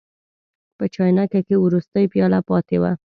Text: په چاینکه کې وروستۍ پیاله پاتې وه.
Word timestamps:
په 0.77 0.85
چاینکه 0.93 1.39
کې 1.47 1.55
وروستۍ 1.59 2.05
پیاله 2.13 2.39
پاتې 2.49 2.77
وه. 2.81 2.91